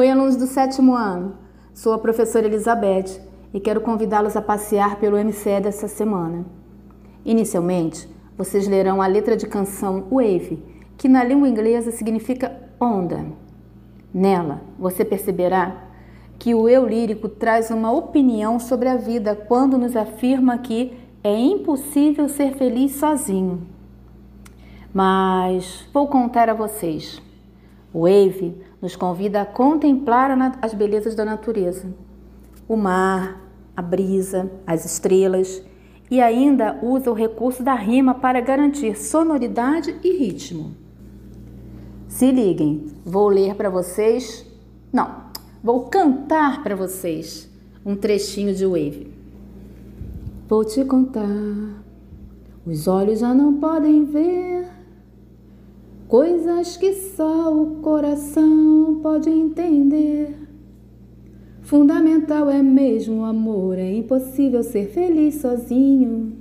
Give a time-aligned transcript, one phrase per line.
[0.00, 1.36] alunos do sétimo ano,
[1.74, 3.20] sou a professora Elizabeth
[3.52, 6.46] e quero convidá-los a passear pelo MCE dessa semana.
[7.24, 10.62] Inicialmente, vocês lerão a letra de canção Wave,
[10.96, 13.26] que na língua inglesa significa onda.
[14.14, 15.90] Nela, você perceberá
[16.38, 21.38] que o eu lírico traz uma opinião sobre a vida quando nos afirma que é
[21.38, 23.66] impossível ser feliz sozinho.
[24.92, 27.22] Mas vou contar a vocês.
[27.94, 31.94] Wave nos convida a contemplar as belezas da natureza.
[32.68, 33.40] O mar,
[33.76, 35.62] a brisa, as estrelas
[36.10, 40.74] e ainda usa o recurso da rima para garantir sonoridade e ritmo.
[42.08, 44.44] Se liguem, vou ler para vocês.
[44.92, 45.26] Não,
[45.62, 47.48] vou cantar para vocês
[47.86, 49.12] um trechinho de Wave.
[50.48, 51.26] Vou te contar,
[52.66, 54.61] os olhos já não podem ver
[56.12, 60.36] coisas que só o coração pode entender.
[61.62, 66.36] Fundamental é mesmo o amor, é impossível ser feliz sozinho.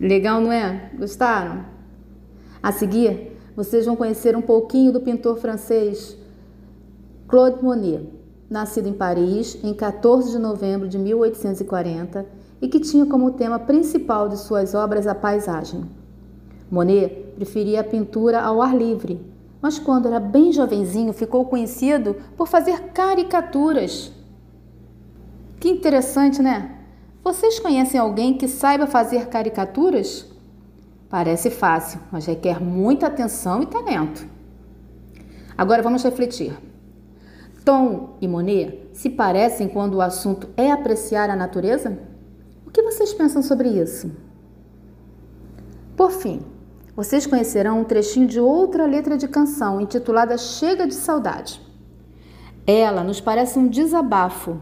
[0.00, 0.92] Legal, não é?
[0.96, 1.64] Gostaram?
[2.62, 6.16] A seguir, vocês vão conhecer um pouquinho do pintor francês
[7.26, 8.08] Claude Monet,
[8.48, 12.24] nascido em Paris em 14 de novembro de 1840
[12.62, 15.90] e que tinha como tema principal de suas obras a paisagem.
[16.70, 19.18] Monet preferia a pintura ao ar livre,
[19.62, 24.12] mas quando era bem jovenzinho ficou conhecido por fazer caricaturas.
[25.58, 26.76] Que interessante, né?
[27.24, 30.26] Vocês conhecem alguém que saiba fazer caricaturas?
[31.08, 34.26] Parece fácil, mas requer muita atenção e talento.
[35.56, 36.52] Agora vamos refletir.
[37.64, 41.98] Tom e Monet se parecem quando o assunto é apreciar a natureza?
[42.66, 44.10] O que vocês pensam sobre isso?
[45.96, 46.42] Por fim,
[46.94, 51.60] vocês conhecerão um trechinho de outra letra de canção intitulada Chega de Saudade.
[52.66, 54.60] Ela nos parece um desabafo,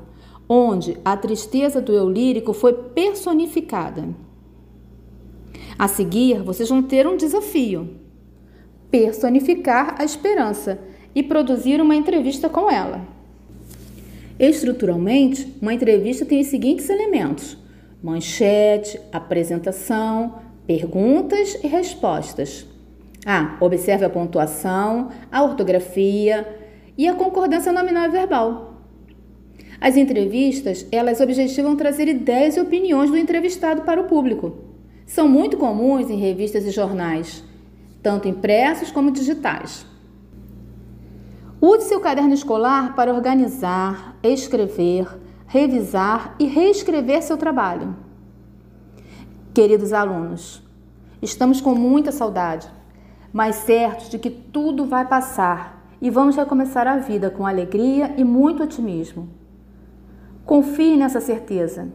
[0.48, 4.08] onde a tristeza do eu lírico foi personificada.
[5.78, 7.96] A seguir, vocês vão ter um desafio:
[8.90, 10.78] personificar a esperança
[11.14, 13.06] e produzir uma entrevista com ela.
[14.38, 17.56] Estruturalmente, uma entrevista tem os seguintes elementos:
[18.02, 22.66] manchete, apresentação, perguntas e respostas.
[23.24, 26.46] Ah, observe a pontuação, a ortografia
[26.96, 28.74] e a concordância nominal e verbal.
[29.80, 34.58] As entrevistas, elas objetivam trazer ideias e opiniões do entrevistado para o público.
[35.06, 37.42] São muito comuns em revistas e jornais,
[38.02, 39.86] tanto impressos como digitais.
[41.62, 45.08] Use seu caderno escolar para organizar, escrever,
[45.46, 48.07] revisar e reescrever seu trabalho.
[49.58, 50.62] Queridos alunos,
[51.20, 52.70] estamos com muita saudade,
[53.32, 58.22] mas certos de que tudo vai passar e vamos recomeçar a vida com alegria e
[58.22, 59.28] muito otimismo.
[60.46, 61.88] Confie nessa certeza.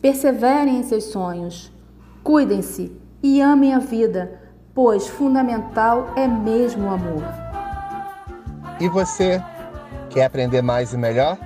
[0.00, 1.72] Perseverem em seus sonhos.
[2.22, 4.40] Cuidem-se e amem a vida,
[4.72, 7.24] pois fundamental é mesmo o amor.
[8.78, 9.42] E você,
[10.10, 11.36] quer aprender mais e melhor?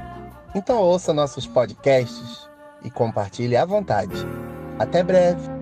[0.54, 2.46] Então ouça nossos podcasts
[2.84, 4.26] e compartilhe à vontade.
[4.78, 5.53] Até breve!